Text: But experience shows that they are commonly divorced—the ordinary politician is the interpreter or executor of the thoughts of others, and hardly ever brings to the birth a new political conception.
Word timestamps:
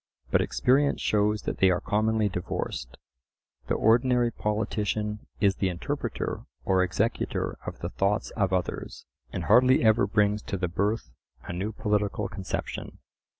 But 0.31 0.41
experience 0.41 0.99
shows 0.99 1.43
that 1.43 1.59
they 1.59 1.69
are 1.69 1.79
commonly 1.79 2.27
divorced—the 2.27 3.75
ordinary 3.75 4.31
politician 4.31 5.27
is 5.39 5.57
the 5.57 5.69
interpreter 5.69 6.45
or 6.65 6.81
executor 6.81 7.59
of 7.67 7.77
the 7.81 7.89
thoughts 7.91 8.31
of 8.31 8.51
others, 8.51 9.05
and 9.31 9.43
hardly 9.43 9.83
ever 9.83 10.07
brings 10.07 10.41
to 10.41 10.57
the 10.57 10.67
birth 10.67 11.11
a 11.43 11.53
new 11.53 11.71
political 11.71 12.27
conception. 12.27 12.97